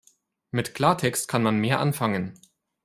Mit 0.49 0.73
Klartext 0.73 1.27
kann 1.27 1.43
man 1.43 1.59
mehr 1.59 1.79
anfangen. 1.79 2.39